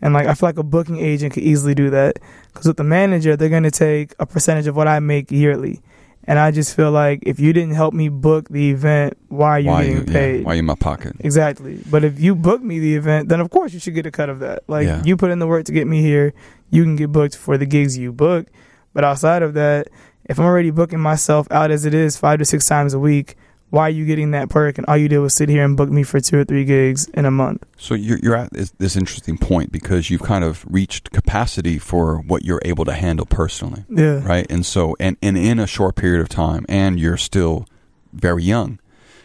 [0.00, 2.18] And like I feel like a booking agent could easily do that
[2.52, 5.80] because with the manager they're going to take a percentage of what I make yearly.
[6.24, 9.60] And I just feel like if you didn't help me book the event, why are
[9.60, 10.40] you why getting you, paid?
[10.40, 11.16] Yeah, why you in my pocket?
[11.20, 11.82] Exactly.
[11.90, 14.28] But if you book me the event, then of course you should get a cut
[14.28, 14.62] of that.
[14.68, 15.02] Like Yeah.
[15.04, 16.34] you put in the work to get me here,
[16.70, 18.46] you can get booked for the gigs you book.
[18.92, 19.88] But outside of that,
[20.26, 23.36] if I'm already booking myself out as it is five to six times a week,
[23.70, 24.78] why are you getting that perk?
[24.78, 27.06] And all you did was sit here and book me for two or three gigs
[27.14, 27.64] in a month.
[27.76, 32.18] So you're you're at this, this interesting point because you've kind of reached capacity for
[32.18, 34.26] what you're able to handle personally, Yeah.
[34.26, 34.46] right?
[34.50, 37.66] And so and and in a short period of time, and you're still
[38.12, 38.78] very young.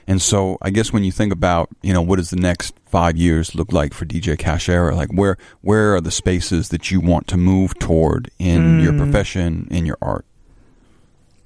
[0.05, 3.15] And so I guess when you think about, you know, what does the next five
[3.15, 4.93] years look like for DJ Ca$h Era?
[4.93, 8.97] Like where where are the spaces that you want to move toward in your Mm.
[8.97, 10.25] profession, in your art?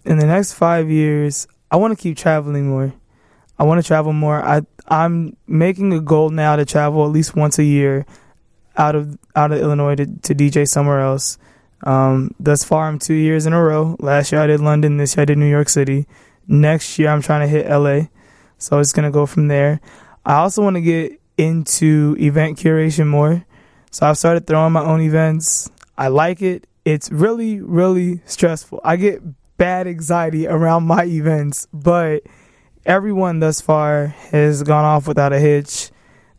[0.05, 2.93] in the next five years, I want to keep traveling more.
[3.59, 4.43] I want to travel more.
[4.43, 8.05] I I'm making a goal now to travel at least once a year
[8.77, 11.37] out of out of Illinois to, to DJ somewhere else.
[11.83, 13.95] Um, thus far, I'm two years in a row.
[13.99, 14.97] Last year I did London.
[14.97, 16.07] This year I did New York City.
[16.47, 18.07] Next year I'm trying to hit LA.
[18.57, 19.81] So it's gonna go from there.
[20.25, 23.45] I also want to get into event curation more.
[23.91, 25.69] So I've started throwing my own events.
[25.97, 26.67] I like it.
[26.85, 28.81] It's really, really stressful.
[28.83, 29.21] I get
[29.57, 32.23] bad anxiety around my events, but
[32.85, 35.91] everyone thus far has gone off without a hitch.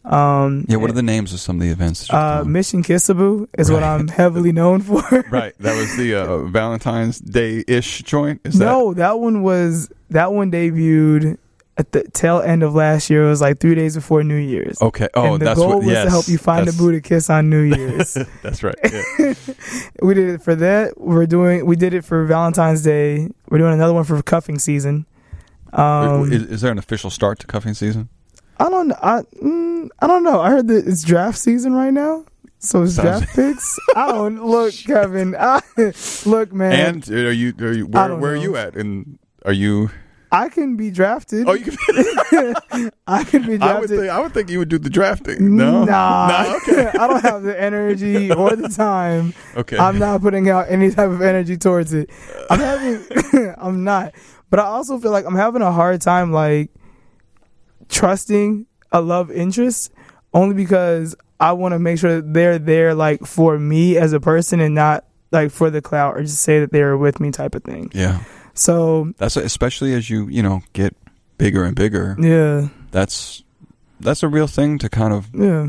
[0.04, 2.08] Um, Yeah, what are the names of some of the events?
[2.10, 2.42] uh.
[2.46, 5.02] Mission Kissaboo is what I'm heavily known for.
[5.30, 8.40] right, that was the uh, Valentine's Day ish joint.
[8.44, 11.36] Is that no, that one was that one debuted
[11.78, 13.24] at the tail end of last year.
[13.24, 14.82] It was like three days before New Year's.
[14.82, 15.08] okay?
[15.14, 15.78] Oh, and the that's goal what.
[15.78, 18.14] was yes, to help you find a to kiss on New Year's.
[18.42, 18.74] That's right.
[18.84, 19.02] Yeah.
[20.02, 21.00] we did it for that.
[21.00, 21.64] We're doing.
[21.64, 23.28] We did it for Valentine's Day.
[23.48, 25.06] We're doing another one for cuffing season.
[25.72, 28.08] Um, is, is there an official start to cuffing season?
[28.58, 28.92] I don't.
[28.92, 30.40] I mm, I don't know.
[30.40, 32.24] I heard that it's draft season right now.
[32.58, 33.78] So it's Sounds- draft picks.
[33.94, 35.36] I don't look, Kevin.
[35.38, 35.60] I,
[36.26, 36.72] look, man.
[36.96, 37.54] And are you?
[37.60, 37.86] Are you?
[37.86, 38.74] Where, where are you at?
[38.74, 39.90] And are you?
[40.30, 41.48] I can be drafted.
[41.48, 42.90] Oh, you can.
[43.06, 43.62] I can be drafted.
[43.62, 44.02] I would think.
[44.10, 45.56] I would think you would do the drafting.
[45.56, 45.84] No.
[45.84, 46.28] Nah.
[46.44, 46.58] No.
[46.68, 46.86] Okay.
[46.98, 49.32] I don't have the energy or the time.
[49.56, 49.78] Okay.
[49.78, 52.10] I'm not putting out any type of energy towards it.
[52.50, 54.12] I'm having I'm not.
[54.50, 56.70] But I also feel like I'm having a hard time like
[57.88, 59.92] trusting a love interest
[60.34, 64.20] only because I want to make sure that they're there like for me as a
[64.20, 67.54] person and not like for the clout or just say that they're with me type
[67.54, 67.90] of thing.
[67.94, 68.22] yeah.
[68.58, 70.94] So, That's especially as you you know get
[71.38, 72.16] bigger and bigger.
[72.18, 72.68] yeah.
[72.90, 73.42] That's
[74.00, 75.68] that's a real thing to kind of Yeah.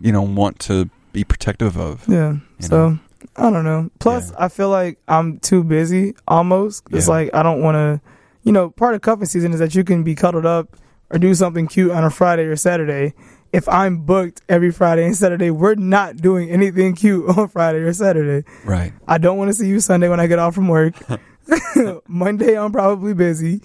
[0.00, 2.04] you know want to be protective of.
[2.08, 2.36] Yeah.
[2.60, 2.98] So know?
[3.36, 3.90] I don't know.
[3.98, 4.44] Plus, Yeah.
[4.44, 6.84] I feel like I'm too busy almost.
[6.90, 7.12] It's Yeah.
[7.14, 8.00] like I don't want to.
[8.44, 10.76] You know, part of cuffing season is that you can be cuddled up
[11.10, 13.14] or do something cute on a Friday or Saturday.
[13.52, 17.92] If I'm booked every Friday and Saturday, we're not doing anything cute on Friday or
[17.92, 18.46] Saturday.
[18.64, 18.92] Right.
[19.08, 20.94] I don't want to see you Sunday when I get off from work.
[22.08, 23.60] Monday, I'm probably busy.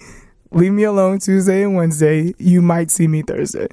[0.50, 2.34] Leave me alone Tuesday and Wednesday.
[2.38, 3.68] You might see me Thursday.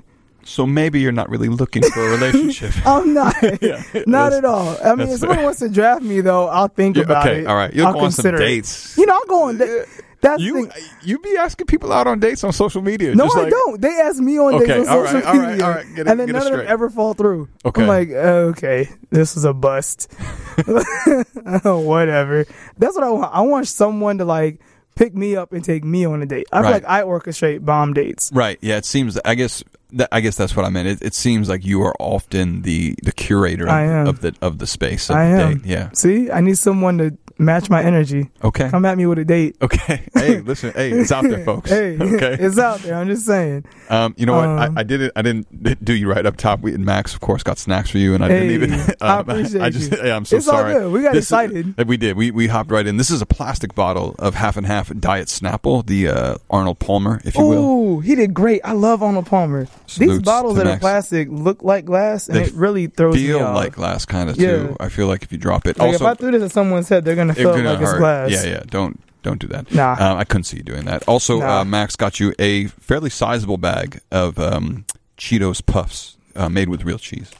[0.46, 2.72] So maybe you're not really looking for a relationship.
[2.88, 3.36] I'm not.
[3.62, 4.78] Yeah, Not at all.
[4.84, 5.46] I mean, if someone fair.
[5.46, 7.42] wants to draft me, though, I'll think Yeah, about okay.
[7.42, 7.48] it.
[7.48, 7.74] All right.
[7.74, 8.38] You'll I'll go on some it.
[8.38, 8.98] dates.
[8.98, 9.58] You know, I'll go on.
[9.58, 9.84] Da-
[10.22, 10.72] that's You thing.
[10.72, 13.16] Uh, you be asking people out on dates on social media.
[13.16, 13.82] No, I like, don't.
[13.82, 15.86] They ask me on Okay, dates on all social right, media, all right.
[15.96, 17.48] Get it- and then none of them ever fall through.
[17.66, 17.82] Okay.
[17.82, 20.12] I'm like, uh, okay, this is a bust.
[21.64, 22.46] Whatever.
[22.78, 23.34] That's what I want.
[23.34, 24.60] I want someone to like
[24.96, 26.48] pick me up and take me on a date.
[26.52, 26.84] I feel Right.
[26.84, 28.32] like I orchestrate bomb dates.
[28.34, 28.58] Right.
[28.62, 28.78] Yeah.
[28.78, 29.18] It seems.
[29.24, 29.64] I guess.
[29.92, 30.88] That, I guess that's what I meant.
[30.88, 34.68] It, it seems like you are often the the curator of, of the of the
[34.68, 35.10] space.
[35.10, 35.58] Of I the am.
[35.60, 35.66] Date.
[35.66, 35.90] Yeah.
[35.94, 38.30] See, I need someone to match my energy.
[38.44, 38.70] Okay.
[38.70, 39.56] Come at me with a date.
[39.62, 40.04] Okay.
[40.14, 40.72] Hey, listen.
[40.74, 41.70] Hey, it's out there, folks.
[41.72, 42.38] hey, Okay.
[42.40, 42.96] it's out there.
[42.96, 43.66] I'm just saying.
[43.90, 44.46] Um, you know what?
[44.48, 45.12] Um, I, I did it.
[45.16, 46.60] I didn't do you right up top.
[46.62, 48.96] We, Max, of course, got snacks for you, and I Hey, didn't even.
[49.02, 49.92] I um, appreciate I just.
[49.92, 49.98] you.
[50.04, 50.92] Yeah, I'm so It's all good.
[50.92, 51.74] We got This excited.
[51.80, 52.16] uh, we did.
[52.18, 52.98] We we hopped right in.
[52.98, 57.22] This is a plastic bottle of half and half Diet Snapple, the uh, Arnold Palmer,
[57.24, 57.64] if you will.
[57.64, 58.62] Ooh, he did great.
[58.64, 59.68] I love Arnold Palmer.
[59.98, 63.40] These bottles that are plastic look like glass, and They it really throws me Feel
[63.44, 63.56] off.
[63.56, 64.52] like glass, kind of Yeah.
[64.68, 64.78] too.
[64.80, 66.90] I feel like if you drop it, Like, also if I threw this at someone's
[66.90, 68.32] head, they're gonna it's feel gonna like it's glass.
[68.32, 68.64] Yeah, yeah.
[68.68, 69.72] Don't don't do that.
[69.74, 69.94] Nah.
[70.00, 71.04] Um, I couldn't see you doing that.
[71.08, 71.60] Also, Nah.
[71.60, 74.86] uh, Max got you a fairly sizable bag of um,
[75.18, 77.32] Cheetos Puffs uh, made with real cheese.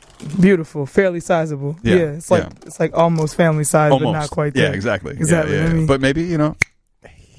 [0.42, 1.78] Beautiful, fairly sizable.
[1.82, 2.50] Yeah, Yeah, it's like yeah.
[2.66, 4.06] it's like almost family size, Almost.
[4.14, 4.56] but not quite.
[4.56, 4.74] Yeah, there.
[4.76, 5.14] exactly.
[5.14, 5.56] Yeah, Exactly.
[5.56, 6.56] yeah, I mean- but maybe you know,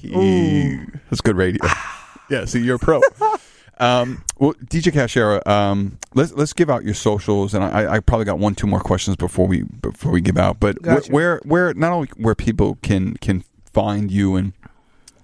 [0.05, 0.85] Ooh.
[1.09, 1.63] that's good radio.
[2.29, 2.45] yeah.
[2.45, 3.01] See, you're a pro.
[3.81, 7.99] Um, well, DJ Ca$h Era, um, let's let's give out your socials, and I, I
[7.99, 10.59] probably got one, two more questions before we before we give out.
[10.59, 11.11] But Gotcha.
[11.11, 14.53] where where not only where people can can find you and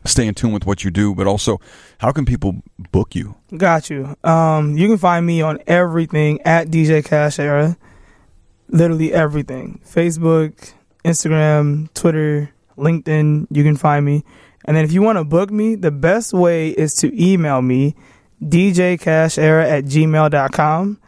[0.05, 1.61] stay in tune with what you do, but also
[1.99, 3.35] how can people book you?
[3.55, 4.15] Got you.
[4.23, 7.77] Um, you can find me on everything at DJ Ca$h Era.
[8.69, 10.73] Literally everything: Facebook,
[11.05, 13.47] Instagram, Twitter, LinkedIn.
[13.51, 14.23] You can find me.
[14.65, 17.95] And then if you want to book me, the best way is to email me,
[18.41, 20.99] djcashera at gmail.com,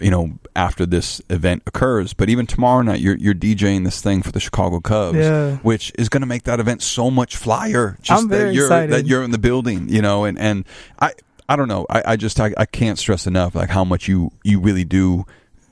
[0.00, 2.14] you know, after this event occurs.
[2.14, 5.56] But even tomorrow night, you're you're DJing this thing for the Chicago Cubs, Yeah.
[5.58, 7.98] which is going to make that event so much flyer.
[8.02, 8.92] Just I'm that very you're excited.
[8.92, 10.64] that you're in the building, you know, and and
[11.00, 11.12] I
[11.48, 14.30] I don't know, I, I just I, I can't stress enough like how much you
[14.42, 15.26] you really do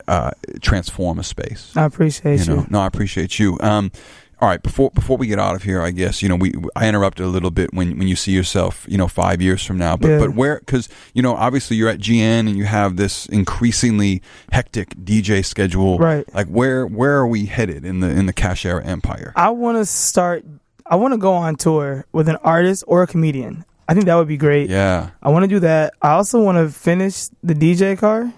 [0.08, 1.72] uh, transform a space.
[1.76, 2.56] I appreciate You you.
[2.60, 3.56] know, no, I appreciate you.
[3.60, 3.92] Um,
[4.40, 6.88] all right, before before we get out of here, I guess you know we I
[6.88, 9.96] interrupted a little bit when when you see yourself, you know, five years from now.
[9.96, 10.18] But Yeah.
[10.18, 14.94] but where because you know obviously you're at GN and you have this increasingly hectic
[15.04, 15.98] DJ schedule.
[15.98, 16.24] Right.
[16.34, 19.32] Like where where are we headed in the in the Ca$h Era empire?
[19.36, 20.44] I want to start.
[20.86, 23.64] I want to go on tour with an artist or a comedian.
[23.88, 24.70] I think that would be great.
[24.70, 25.10] Yeah.
[25.22, 25.94] I want to do that.
[26.00, 28.32] I also want to finish the DJ car.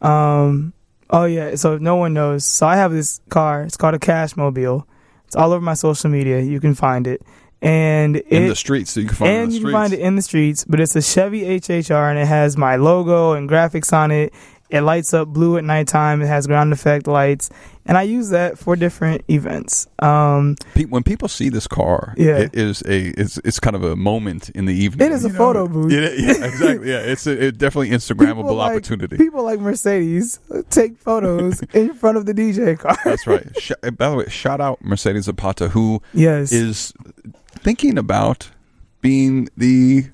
[0.00, 0.72] Um,
[1.10, 1.54] Oh yeah.
[1.54, 3.62] So if no one knows, so I have this car.
[3.62, 4.86] It's called a Cash Mobile.
[5.28, 6.40] It's all over my social media.
[6.40, 7.20] You can find it,
[7.60, 9.92] and it, in the streets, so you can find it and the you can find
[9.92, 10.64] it in the streets.
[10.64, 14.32] But it's a Chevy HHR, and it has my logo and graphics on it.
[14.70, 16.20] It lights up blue at nighttime.
[16.20, 17.48] It has ground effect lights,
[17.86, 19.86] and I use that for different events.
[20.00, 20.56] Um,
[20.90, 22.36] when people see this car, Yeah.
[22.36, 25.06] it is a it's it's kind of a moment in the evening.
[25.08, 25.34] It is a know?
[25.38, 25.90] photo booth.
[25.90, 26.90] Yeah, yeah, exactly.
[26.90, 29.16] Yeah, it's a it definitely Instagrammable people like- opportunity.
[29.16, 30.38] People like Mercedes
[30.68, 32.96] take photos in front of the DJ car.
[33.06, 33.46] That's right.
[33.58, 36.52] Sh- by the way, shout out Mercedes Zapata, who yes.
[36.52, 36.92] is
[37.60, 38.50] thinking about
[39.00, 40.08] being the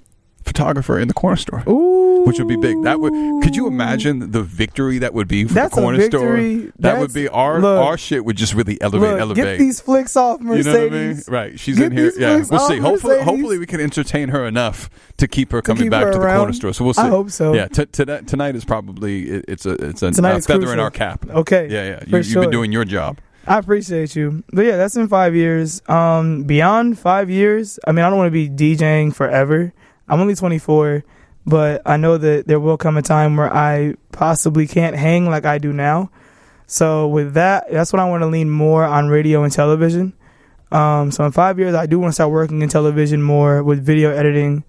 [0.44, 1.62] photographer in the corner store.
[1.68, 2.24] Ooh.
[2.24, 2.82] Which would be big.
[2.84, 3.12] That would.
[3.42, 6.60] Could you imagine the victory that would be for That's the a corner victory.
[6.60, 6.72] store?
[6.78, 7.84] That would be our look.
[7.84, 9.44] our shit would just really elevate, Look, elevate.
[9.44, 10.90] get these flicks off, You know what I mean?
[10.90, 11.28] Mercedes.
[11.28, 11.60] Right.
[11.60, 12.12] She's Get in here.
[12.16, 12.42] Yeah.
[12.50, 12.78] We'll see.
[12.78, 13.24] Hopefully, Mercedes.
[13.24, 14.88] hopefully we can entertain her enough
[15.18, 16.72] to keep her coming keep back her to the corner store.
[16.72, 17.02] So we'll see.
[17.02, 17.52] I hope so.
[17.52, 17.68] Yeah.
[17.68, 21.26] T- tonight, tonight is probably it, it's a it's a, is feather in our cap.
[21.28, 21.68] Okay.
[21.70, 21.84] Yeah.
[21.84, 22.04] Yeah.
[22.06, 22.42] You, you've sure.
[22.42, 23.18] been doing your job.
[23.46, 24.42] I appreciate you.
[24.52, 25.86] But yeah, that's in five years.
[25.88, 29.74] Um, beyond five years, I mean, I don't want to be DJing forever.
[30.08, 31.04] I'm only 24,
[31.46, 35.44] but I know that there will come a time where I possibly can't hang like
[35.46, 36.10] I do now.
[36.66, 40.14] So with that, that's when I want to lean more on radio and television.
[40.72, 43.84] Um, so in five years, I do want to start working in television more with
[43.84, 44.64] video editing,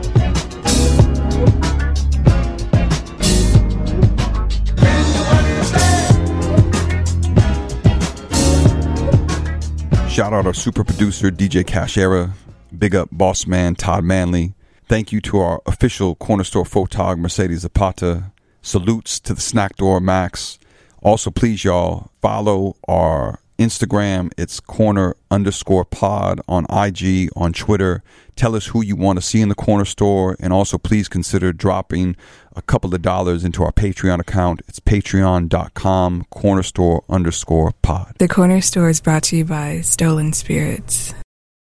[10.15, 12.35] Shout out our super producer, DJ Ca$h Era.
[12.79, 14.55] Big up boss man, Todd Manley.
[14.87, 18.33] Thank you to our official corner store photog, Mercedes Zapata.
[18.61, 20.59] Salutes to the snack door, Max.
[21.03, 24.33] Also, please, y'all, follow our Instagram.
[24.37, 28.03] It's corner underscore pod on IG, on Twitter.
[28.37, 30.37] Tell us who you want to see in the corner store.
[30.41, 32.17] And also, please consider dropping
[32.57, 34.63] a couple of dollars into our Patreon account.
[34.69, 38.17] It's patreon.com, corner store underscore pod.
[38.19, 41.15] The corner store is brought to you by Stolen Spirits.